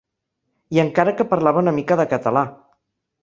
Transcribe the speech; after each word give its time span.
I 0.77 0.81
encara 0.83 1.13
que 1.19 1.27
parlava 1.35 1.63
una 1.65 1.73
mica 1.79 1.97
de 2.01 2.07
català. 2.15 2.45